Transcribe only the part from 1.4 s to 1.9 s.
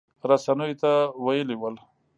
ول